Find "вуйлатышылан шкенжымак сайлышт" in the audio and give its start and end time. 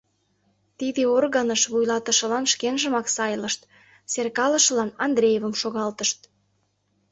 1.71-3.61